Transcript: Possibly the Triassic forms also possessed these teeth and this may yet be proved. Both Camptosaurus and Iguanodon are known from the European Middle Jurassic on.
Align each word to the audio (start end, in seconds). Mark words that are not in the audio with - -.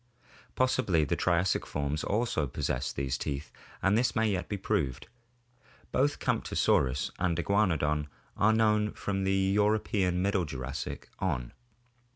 Possibly 0.55 1.05
the 1.05 1.15
Triassic 1.15 1.63
forms 1.67 2.03
also 2.03 2.47
possessed 2.47 2.95
these 2.95 3.19
teeth 3.19 3.51
and 3.83 3.95
this 3.95 4.15
may 4.15 4.27
yet 4.31 4.49
be 4.49 4.57
proved. 4.57 5.05
Both 5.91 6.17
Camptosaurus 6.17 7.11
and 7.19 7.37
Iguanodon 7.37 8.07
are 8.35 8.51
known 8.51 8.93
from 8.93 9.25
the 9.25 9.35
European 9.37 10.19
Middle 10.23 10.45
Jurassic 10.45 11.07
on. 11.19 11.53